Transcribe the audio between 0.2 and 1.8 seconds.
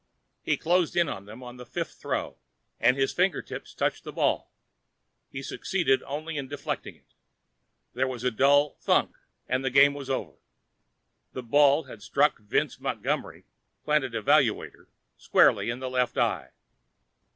He closed in on them on the